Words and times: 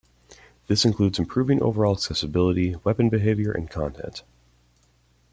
This 0.65 0.83
includes 0.83 1.19
improving 1.19 1.61
overall 1.61 1.93
accessibility, 1.93 2.73
weapon 2.83 3.09
behavior, 3.09 3.51
and 3.51 3.69
content. 3.69 4.23